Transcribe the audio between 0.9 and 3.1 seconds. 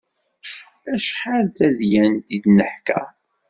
Acḥal d tadyant i d-neḥka.